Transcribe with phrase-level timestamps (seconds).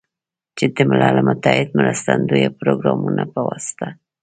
[0.57, 3.87] چې د ملل متحد مرستندویه پروګرامونو په واسطه